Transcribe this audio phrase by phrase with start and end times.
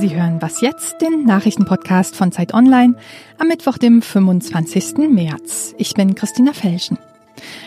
[0.00, 2.94] Sie hören Was jetzt, den Nachrichtenpodcast von Zeit Online
[3.36, 4.96] am Mittwoch, dem 25.
[5.10, 5.74] März.
[5.76, 6.98] Ich bin Christina Felschen.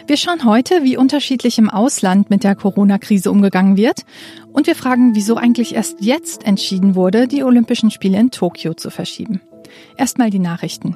[0.08, 4.06] Wir schauen heute, wie unterschiedlich im Ausland mit der Corona-Krise umgegangen wird
[4.54, 8.92] und wir fragen, wieso eigentlich erst jetzt entschieden wurde, die Olympischen Spiele in Tokio zu
[8.92, 9.42] verschieben.
[9.98, 10.96] Erstmal die Nachrichten.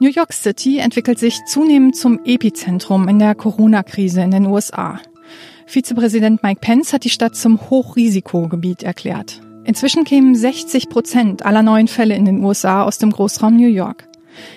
[0.00, 5.00] New York City entwickelt sich zunehmend zum Epizentrum in der Corona-Krise in den USA.
[5.64, 9.40] Vizepräsident Mike Pence hat die Stadt zum Hochrisikogebiet erklärt.
[9.70, 14.08] Inzwischen kämen 60 Prozent aller neuen Fälle in den USA aus dem Großraum New York.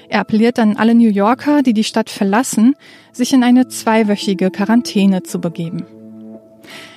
[0.10, 2.74] Er appelliert an alle New Yorker, die die Stadt verlassen,
[3.12, 5.86] sich in eine zweiwöchige Quarantäne zu begeben.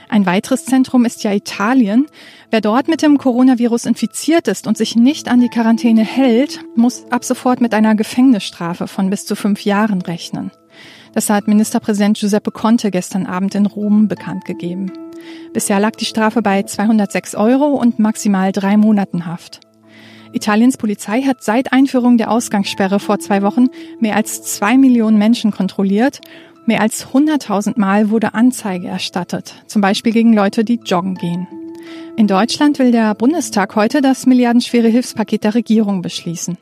[0.09, 2.07] Ein weiteres Zentrum ist ja Italien.
[2.51, 7.05] Wer dort mit dem Coronavirus infiziert ist und sich nicht an die Quarantäne hält, muss
[7.11, 10.53] ab sofort mit einer Gefängnisstrafe von bis zu fünf Jahren rechnen.
[11.17, 14.93] Das hat Ministerpräsident Giuseppe Conte gestern Abend in Rom bekannt gegeben.
[15.55, 19.61] Bisher lag die Strafe bei 206 Euro und maximal drei Monaten Haft.
[20.35, 25.53] Italiens Polizei hat seit Einführung der Ausgangssperre vor zwei Wochen mehr als zwei Millionen Menschen
[25.53, 26.21] kontrolliert
[26.67, 31.47] Mehr als 100.000 Mal wurde Anzeige erstattet, zum Beispiel gegen Leute, die joggen gehen.
[32.17, 36.59] In Deutschland will der Bundestag heute das milliardenschwere Hilfspaket der Regierung beschließen.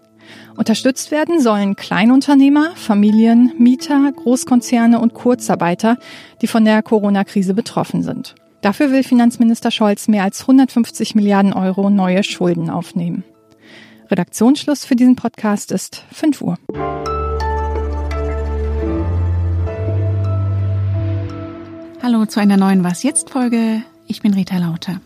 [0.56, 5.98] Unterstützt werden sollen Kleinunternehmer, Familien, Mieter, Großkonzerne und Kurzarbeiter,
[6.42, 8.34] die von der Corona-Krise betroffen sind.
[8.60, 13.24] Dafür will Finanzminister Scholz mehr als 150 Milliarden Euro neue Schulden aufnehmen.
[14.10, 16.58] Redaktionsschluss für diesen Podcast ist 5 Uhr.
[22.02, 23.82] Hallo zu einer neuen Was jetzt Folge.
[24.06, 25.00] Ich bin Rita Lauter.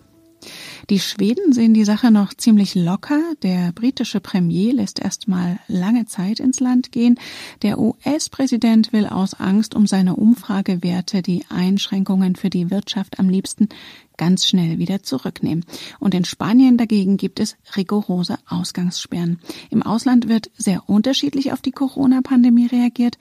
[0.91, 3.21] Die Schweden sehen die Sache noch ziemlich locker.
[3.43, 7.21] Der britische Premier lässt erstmal lange Zeit ins Land gehen.
[7.61, 13.69] Der US-Präsident will aus Angst um seine Umfragewerte die Einschränkungen für die Wirtschaft am liebsten
[14.17, 15.67] ganz schnell wieder zurücknehmen.
[16.01, 19.41] Und in Spanien dagegen gibt es rigorose Ausgangssperren.
[19.69, 23.19] Im Ausland wird sehr unterschiedlich auf die Corona-Pandemie reagiert.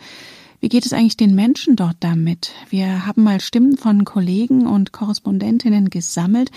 [0.59, 2.51] Wie geht es eigentlich den Menschen dort damit?
[2.72, 6.50] Wir haben mal Stimmen von Kollegen und Korrespondentinnen gesammelt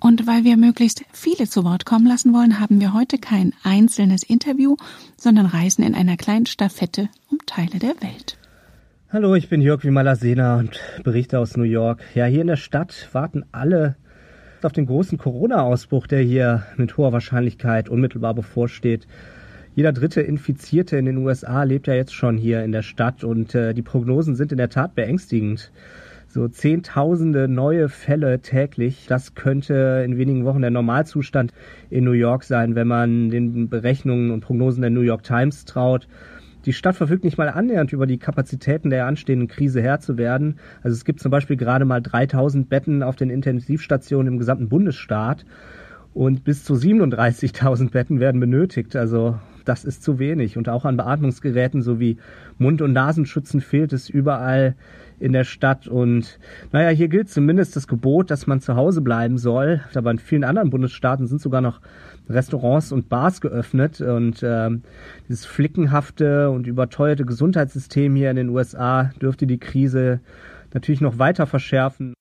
[0.00, 4.24] und weil wir möglichst viele zu Wort kommen lassen wollen, haben wir heute kein einzelnes
[4.24, 4.74] Interview,
[5.16, 8.36] sondern reisen in einer kleinen Staffette um Teile der Welt.
[9.12, 12.02] Hallo, ich bin Jörg Wimalasena und berichte aus New York.
[12.16, 13.94] Ja, hier in der Stadt warten alle
[14.62, 19.06] auf den großen Corona-Ausbruch, der hier mit hoher Wahrscheinlichkeit unmittelbar bevorsteht.
[19.76, 23.54] Jeder dritte Infizierte in den USA lebt ja jetzt schon hier in der Stadt und
[23.54, 25.70] äh, die Prognosen sind in der Tat beängstigend.
[26.28, 29.04] So Zehntausende neue Fälle täglich.
[29.06, 31.52] Das könnte in wenigen Wochen der Normalzustand
[31.90, 36.08] in New York sein, wenn man den Berechnungen und Prognosen der New York Times traut.
[36.64, 40.58] Die Stadt verfügt nicht mal annähernd über die Kapazitäten der anstehenden Krise Herr zu werden.
[40.82, 45.44] Also es gibt zum Beispiel gerade mal 3000 Betten auf den Intensivstationen im gesamten Bundesstaat
[46.14, 48.96] und bis zu 37.000 Betten werden benötigt.
[48.96, 49.38] Also
[49.68, 50.56] das ist zu wenig.
[50.56, 52.18] Und auch an Beatmungsgeräten sowie
[52.58, 54.74] Mund- und Nasenschützen fehlt es überall
[55.18, 55.88] in der Stadt.
[55.88, 56.38] Und
[56.72, 59.80] naja, hier gilt zumindest das Gebot, dass man zu Hause bleiben soll.
[59.94, 61.80] Aber in vielen anderen Bundesstaaten sind sogar noch
[62.28, 64.00] Restaurants und Bars geöffnet.
[64.00, 64.82] Und ähm,
[65.28, 70.20] dieses flickenhafte und überteuerte Gesundheitssystem hier in den USA dürfte die Krise
[70.74, 72.15] natürlich noch weiter verschärfen.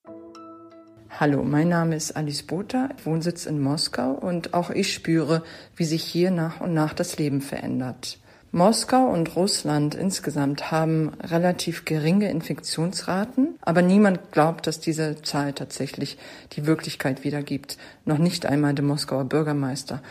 [1.18, 5.44] Hallo, mein Name ist Alice Botha, Wohnsitz in Moskau und auch ich spüre,
[5.78, 8.20] wie sich hier nach und nach das Leben verändert.
[8.52, 16.18] Moskau und Russland insgesamt haben relativ geringe Infektionsraten, aber niemand glaubt, dass diese Zahl tatsächlich
[16.52, 17.78] die Wirklichkeit wiedergibt.
[18.03, 20.02] Noch nicht einmal der Moskauer Bürgermeister.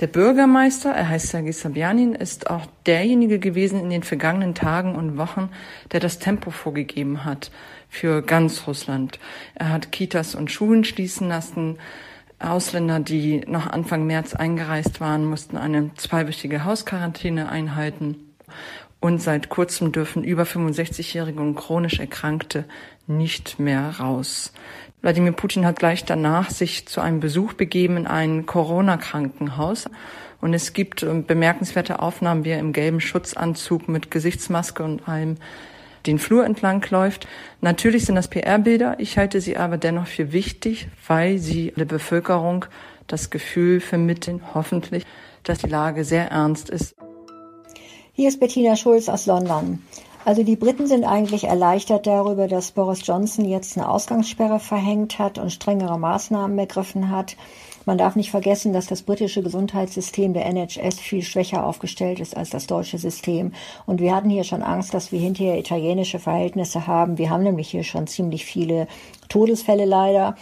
[0.00, 5.18] Der Bürgermeister, er heißt Sergei Sabjanin, ist auch derjenige gewesen in den vergangenen Tagen und
[5.18, 5.50] Wochen,
[5.92, 7.50] der das Tempo vorgegeben hat
[7.94, 9.18] für ganz Russland.
[9.54, 11.78] Er hat Kitas und Schulen schließen lassen.
[12.40, 18.16] Ausländer, die noch Anfang März eingereist waren, mussten eine zweiwöchige Hausquarantäne einhalten.
[19.00, 22.64] Und seit kurzem dürfen über 65-Jährige und chronisch Erkrankte
[23.06, 24.52] nicht mehr raus.
[25.02, 29.90] Wladimir Putin hat gleich danach sich zu einem Besuch begeben in ein Corona-Krankenhaus.
[30.40, 35.36] Und es gibt ähm, bemerkenswerte Aufnahmen, wie er im gelben Schutzanzug mit Gesichtsmaske und allem
[36.06, 37.26] den Flur entlang läuft.
[37.60, 38.96] Natürlich sind das PR-Bilder.
[38.98, 42.66] Ich halte sie aber dennoch für wichtig, weil sie der Bevölkerung
[43.06, 45.04] das Gefühl vermitteln, hoffentlich,
[45.42, 46.94] dass die Lage sehr ernst ist.
[48.12, 49.82] Hier ist Bettina Schulz aus London.
[50.24, 55.38] Also die Briten sind eigentlich erleichtert darüber, dass Boris Johnson jetzt eine Ausgangssperre verhängt hat
[55.38, 57.36] und strengere Maßnahmen ergriffen hat.
[57.86, 62.50] Man darf nicht vergessen, dass das britische Gesundheitssystem der NHS viel schwächer aufgestellt ist als
[62.50, 63.52] das deutsche System.
[63.86, 67.18] Und wir hatten hier schon Angst, dass wir hinterher italienische Verhältnisse haben.
[67.18, 68.86] Wir haben nämlich hier schon ziemlich viele
[69.34, 70.36] Todesfälle leider.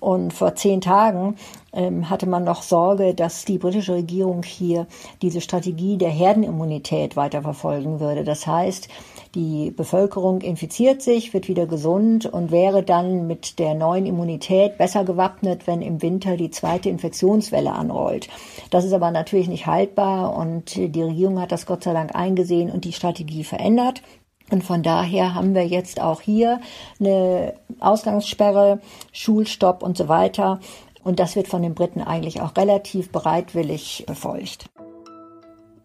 [0.00, 1.36] Und vor zehn Tagen
[1.72, 4.86] ähm, hatte man noch Sorge, dass die britische Regierung hier
[5.20, 8.24] diese Strategie der Herdenimmunität weiterverfolgen würde.
[8.24, 8.88] Das heißt,
[9.34, 15.04] die Bevölkerung infiziert sich, wird wieder gesund und wäre dann mit der neuen Immunität besser
[15.04, 18.28] gewappnet, wenn im Winter die zweite Infektionswelle anrollt.
[18.70, 22.70] Das ist aber natürlich nicht haltbar und die Regierung hat das Gott sei Dank eingesehen
[22.70, 24.00] und die Strategie verändert.
[24.50, 26.60] Und von daher haben wir jetzt auch hier
[27.00, 28.80] eine Ausgangssperre,
[29.12, 30.60] Schulstopp und so weiter.
[31.04, 34.66] Und das wird von den Briten eigentlich auch relativ bereitwillig befolgt.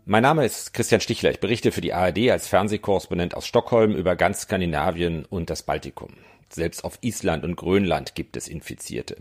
[0.05, 1.31] Mein Name ist Christian Stichler.
[1.31, 6.09] Ich berichte für die ARD als Fernsehkorrespondent aus Stockholm über ganz Skandinavien und das Baltikum.
[6.49, 9.17] Selbst auf Island und Grönland gibt es Infizierte.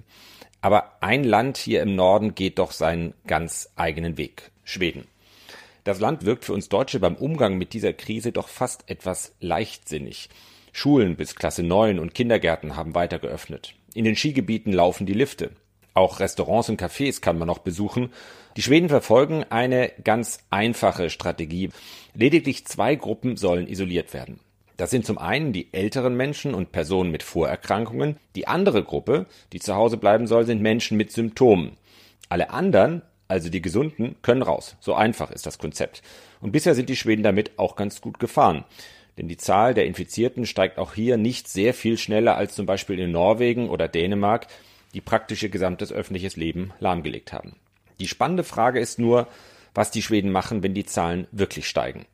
[0.61, 4.51] Aber ein Land hier im Norden geht doch seinen ganz eigenen Weg.
[4.65, 5.07] Schweden.
[5.85, 10.29] Das Land wirkt für uns Deutsche beim Umgang mit dieser Krise doch fast etwas leichtsinnig.
[10.73, 13.75] Schulen bis Klasse 9 und Kindergärten haben weiter geöffnet.
[13.95, 15.51] In den Skigebieten laufen die Lifte.
[15.95, 18.13] Auch Restaurants und Cafés kann man noch besuchen.
[18.57, 21.71] Die Schweden verfolgen eine ganz einfache Strategie.
[22.15, 24.41] Lediglich zwei Gruppen sollen isoliert werden.
[24.77, 28.17] Das sind zum einen die älteren Menschen und Personen mit Vorerkrankungen.
[28.37, 31.77] Die andere Gruppe, die zu Hause bleiben soll, sind Menschen mit Symptomen.
[32.29, 33.03] Alle anderen,
[33.33, 34.77] also die Gesunden, können raus.
[34.81, 36.03] So einfach ist das Konzept.
[36.41, 38.65] Und bisher sind die Schweden damit auch ganz gut gefahren.
[39.19, 42.99] Denn die Zahl der Infizierten steigt auch hier nicht sehr viel schneller als zum Beispiel
[42.99, 44.47] in Norwegen oder Dänemark
[44.95, 47.57] die praktisch ihr gesamtes öffentliches Leben lahmgelegt haben.
[48.01, 49.29] Die spannende Frage ist nur,
[49.75, 52.05] was die Schweden machen, wenn die Zahlen wirklich steigen.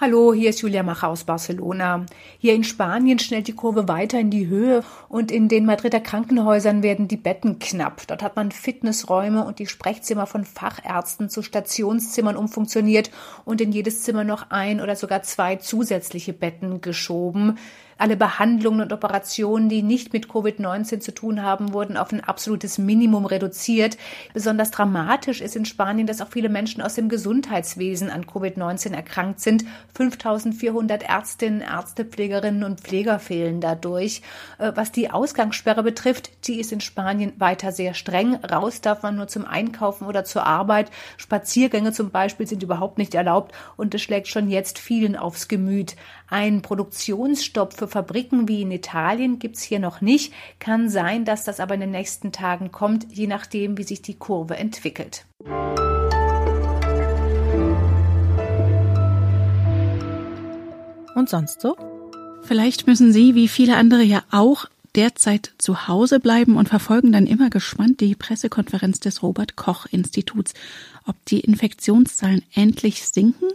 [0.00, 2.06] Hallo, hier ist Julia Macher aus Barcelona.
[2.38, 6.84] Hier in Spanien schnellt die Kurve weiter in die Höhe und in den Madrider Krankenhäusern
[6.84, 8.06] werden die Betten knapp.
[8.06, 13.10] Dort hat man Fitnessräume und die Sprechzimmer von Fachärzten zu Stationszimmern umfunktioniert
[13.44, 17.58] und in jedes Zimmer noch ein oder sogar zwei zusätzliche Betten geschoben.
[17.98, 22.78] Alle Behandlungen und Operationen, die nicht mit Covid-19 zu tun haben, wurden auf ein absolutes
[22.78, 23.98] Minimum reduziert.
[24.32, 29.40] Besonders dramatisch ist in Spanien, dass auch viele Menschen aus dem Gesundheitswesen an Covid-19 erkrankt
[29.40, 29.64] sind.
[29.96, 34.22] 5400 Ärztinnen, Ärzte, Pflegerinnen und Pfleger fehlen dadurch.
[34.58, 38.36] Äh, was die Ausgangssperre betrifft, die ist in Spanien weiter sehr streng.
[38.36, 40.92] Raus darf man nur zum Einkaufen oder zur Arbeit.
[41.16, 45.96] Spaziergänge zum Beispiel sind überhaupt nicht erlaubt und es schlägt schon jetzt vielen aufs Gemüt.
[46.28, 50.32] Ein Produktionsstopp für Fabriken wie in Italien gibt's hier noch nicht.
[50.60, 54.14] Kann sein, dass das aber in den nächsten Tagen kommt, je nachdem, wie sich die
[54.14, 55.24] Kurve entwickelt.
[61.14, 61.76] Und sonst so?
[62.42, 64.66] Vielleicht müssen Sie, wie viele andere ja auch,
[64.98, 70.54] derzeit zu Hause bleiben und verfolgen dann immer gespannt die Pressekonferenz des Robert Koch Instituts
[71.08, 73.48] ob die Infektionszahlen endlich sinken.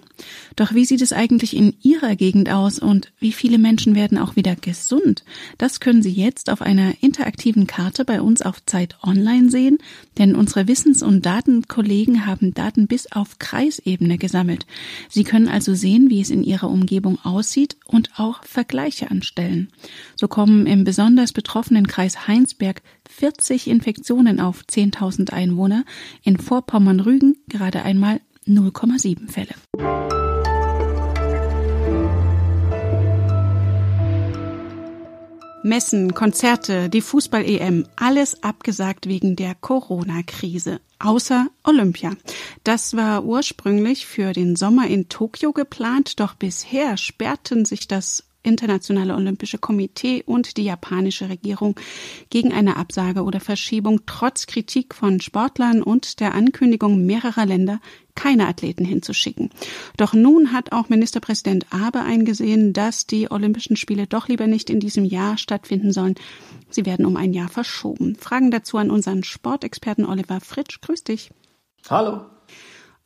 [0.55, 4.35] Doch wie sieht es eigentlich in Ihrer Gegend aus und wie viele Menschen werden auch
[4.35, 5.23] wieder gesund?
[5.57, 9.77] Das können Sie jetzt auf einer interaktiven Karte bei uns auf Zeit Online sehen,
[10.17, 14.65] denn unsere Wissens- und Datenkollegen haben Daten bis auf Kreisebene gesammelt.
[15.09, 19.69] Sie können also sehen, wie es in Ihrer Umgebung aussieht und auch Vergleiche anstellen.
[20.15, 25.85] So kommen im besonders betroffenen Kreis Heinsberg 40 Infektionen auf 10.000 Einwohner,
[26.23, 29.55] in Vorpommern-Rügen gerade einmal 0,7 Fälle.
[35.65, 40.81] Messen, Konzerte, die Fußball-EM, alles abgesagt wegen der Corona-Krise.
[40.99, 42.17] Außer Olympia.
[42.65, 49.15] Das war ursprünglich für den Sommer in Tokio geplant, doch bisher sperrten sich das Internationale
[49.15, 51.75] Olympische Komitee und die japanische Regierung
[52.29, 57.79] gegen eine Absage oder Verschiebung trotz Kritik von Sportlern und der Ankündigung mehrerer Länder,
[58.15, 59.49] keine Athleten hinzuschicken.
[59.97, 64.79] Doch nun hat auch Ministerpräsident Abe eingesehen, dass die Olympischen Spiele doch lieber nicht in
[64.79, 66.15] diesem Jahr stattfinden sollen.
[66.69, 68.15] Sie werden um ein Jahr verschoben.
[68.19, 70.79] Fragen dazu an unseren Sportexperten Oliver Fritsch.
[70.81, 71.31] Grüß dich.
[71.89, 72.25] Hallo.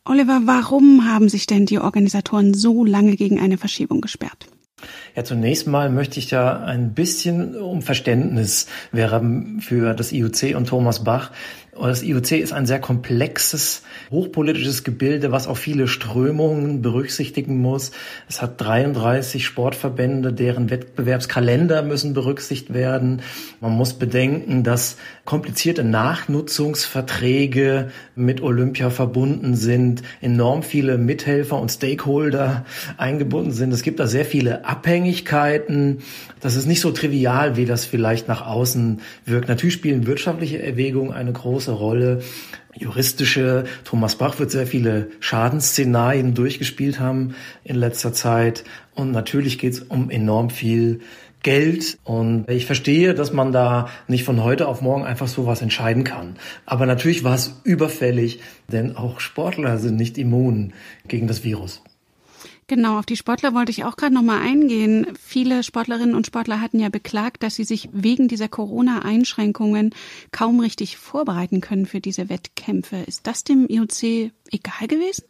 [0.03, 4.47] Oliver, warum haben sich denn die Organisatoren so lange gegen eine Verschiebung gesperrt?
[5.15, 10.67] Ja, zunächst mal möchte ich da ein bisschen um Verständnis werben für das IOC und
[10.67, 11.31] Thomas Bach.
[11.79, 17.91] Das IOC ist ein sehr komplexes, hochpolitisches Gebilde, was auch viele Strömungen berücksichtigen muss.
[18.27, 23.21] Es hat 33 Sportverbände, deren Wettbewerbskalender müssen berücksichtigt werden.
[23.61, 32.65] Man muss bedenken, dass komplizierte Nachnutzungsverträge mit Olympia verbunden sind, enorm viele Mithelfer und Stakeholder
[32.97, 33.71] eingebunden sind.
[33.71, 35.99] Es gibt da sehr viele Abhängigkeiten.
[36.39, 39.47] Das ist nicht so trivial, wie das vielleicht nach außen wirkt.
[39.47, 42.21] Natürlich spielen wirtschaftliche Erwägungen eine große große Rolle.
[42.75, 48.63] Juristische, Thomas Bach wird sehr viele Schadensszenarien durchgespielt haben in letzter Zeit.
[48.93, 50.99] Und natürlich geht es um enorm viel
[51.43, 51.97] Geld.
[52.03, 56.35] Und ich verstehe, dass man da nicht von heute auf morgen einfach sowas entscheiden kann.
[56.65, 58.39] Aber natürlich war es überfällig,
[58.71, 60.73] denn auch Sportler sind nicht immun
[61.07, 61.81] gegen das Virus.
[62.69, 65.07] Genau, auf die Sportler wollte ich auch gerade nochmal eingehen.
[65.17, 69.95] Viele Sportlerinnen und Sportler hatten ja beklagt, dass sie sich wegen dieser Corona-Einschränkungen
[70.31, 72.97] kaum richtig vorbereiten können für diese Wettkämpfe.
[72.97, 75.23] Ist das dem IOC egal gewesen?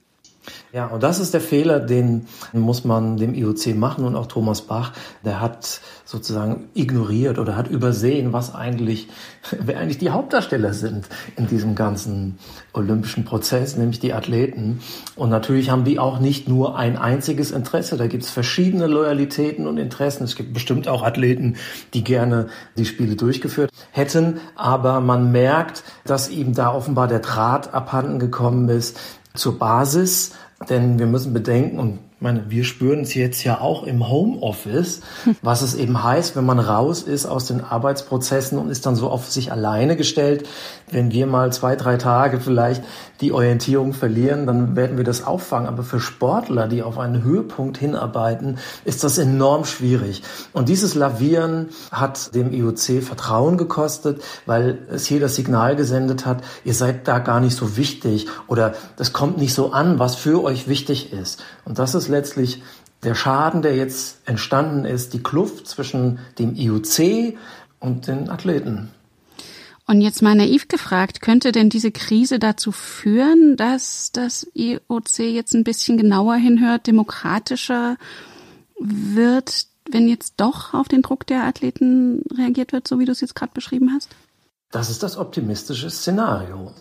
[0.74, 4.62] Ja, und das ist der Fehler, den muss man dem IOC machen und auch Thomas
[4.62, 9.08] Bach, der hat sozusagen ignoriert oder hat übersehen, was eigentlich,
[9.60, 12.38] wer eigentlich die Hauptdarsteller sind in diesem ganzen
[12.74, 14.80] olympischen Prozess, nämlich die Athleten.
[15.16, 19.68] Und natürlich haben die auch nicht nur ein einziges Interesse, da gibt es verschiedene Loyalitäten
[19.68, 20.24] und Interessen.
[20.24, 21.56] Es gibt bestimmt auch Athleten,
[21.94, 27.74] die gerne die Spiele durchgeführt hätten, aber man merkt, dass ihm da offenbar der Draht
[27.74, 28.98] abhanden gekommen ist
[29.38, 30.34] zur Basis,
[30.70, 35.02] denn wir müssen bedenken, und ich meine, wir spüren es jetzt ja auch im Homeoffice,
[35.44, 39.12] was es eben heißt, wenn man raus ist aus den Arbeitsprozessen und ist dann so
[39.12, 40.48] auf sich alleine gestellt.
[40.90, 42.84] Wenn wir mal zwei, drei Tage vielleicht
[43.22, 45.68] die Orientierung verlieren, dann werden wir das auffangen.
[45.68, 50.24] Aber für Sportler, die auf einen Höhepunkt hinarbeiten, ist das enorm schwierig.
[50.54, 56.44] Und dieses Lavieren hat dem IOC Vertrauen gekostet, weil es hier das Signal gesendet hat,
[56.64, 60.44] ihr seid da gar nicht so wichtig oder das kommt nicht so an, was für
[60.44, 61.44] euch wichtig ist.
[61.64, 62.62] Und das ist ist letztlich
[63.04, 67.38] der Schaden, der jetzt entstanden ist, die Kluft zwischen dem IOC
[67.80, 68.92] und den Athleten.
[69.86, 75.54] Und jetzt mal naiv gefragt, könnte denn diese Krise dazu führen, dass das IOC jetzt
[75.54, 77.98] ein bisschen genauer hinhört, demokratischer
[78.80, 83.22] wird, wenn jetzt doch auf den Druck der Athleten reagiert wird, so wie du es
[83.22, 84.10] jetzt gerade beschrieben hast?
[84.72, 86.74] Das ist das optimistische Szenario.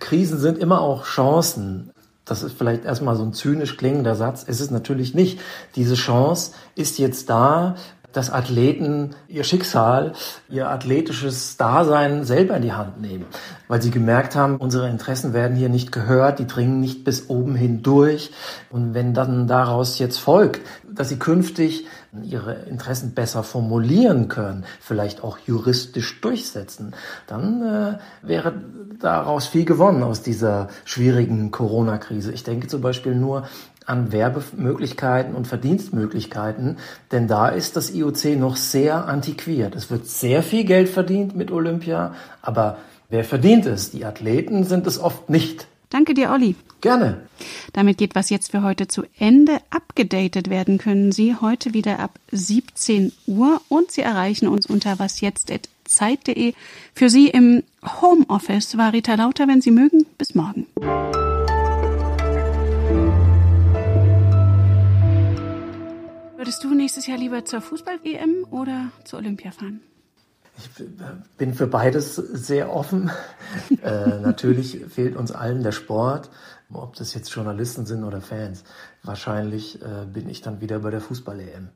[0.00, 1.92] Krisen sind immer auch Chancen
[2.30, 5.40] das ist vielleicht erstmal so ein zynisch klingender Satz, ist es natürlich nicht.
[5.76, 7.76] Diese Chance ist jetzt da,
[8.12, 10.12] dass Athleten ihr Schicksal,
[10.48, 13.26] ihr athletisches Dasein selber in die Hand nehmen,
[13.68, 17.54] weil sie gemerkt haben, unsere Interessen werden hier nicht gehört, die dringen nicht bis oben
[17.54, 18.32] hin durch.
[18.70, 21.86] Und wenn dann daraus jetzt folgt, dass sie künftig
[22.22, 26.94] ihre Interessen besser formulieren können, vielleicht auch juristisch durchsetzen,
[27.26, 28.54] dann äh, wäre
[28.98, 32.32] daraus viel gewonnen aus dieser schwierigen Corona-Krise.
[32.32, 33.44] Ich denke zum Beispiel nur
[33.86, 36.76] an Werbemöglichkeiten und Verdienstmöglichkeiten,
[37.10, 39.74] denn da ist das IOC noch sehr antiquiert.
[39.74, 42.76] Es wird sehr viel Geld verdient mit Olympia, aber
[43.08, 43.90] wer verdient es?
[43.90, 45.68] Die Athleten sind es oft nicht.
[45.88, 46.54] Danke dir, Olli.
[46.80, 47.26] Gerne.
[47.72, 49.58] Damit geht was jetzt für heute zu Ende.
[49.70, 56.54] Abgedatet werden können Sie heute wieder ab 17 Uhr und Sie erreichen uns unter wasjetzt.zeit.de.
[56.94, 57.64] Für Sie im
[58.00, 60.06] Homeoffice war Rita Lauter, wenn Sie mögen.
[60.18, 60.66] Bis morgen.
[66.36, 69.80] Würdest du nächstes Jahr lieber zur Fußball-EM oder zur Olympia fahren?
[70.58, 70.70] Ich
[71.36, 73.10] bin für beides sehr offen.
[73.82, 76.30] äh, natürlich fehlt uns allen der Sport,
[76.72, 78.64] ob das jetzt Journalisten sind oder Fans.
[79.02, 81.66] Wahrscheinlich äh, bin ich dann wieder bei der Fußball-EM.